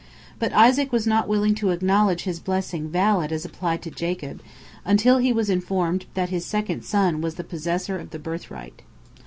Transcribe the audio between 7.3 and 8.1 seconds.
the possessor of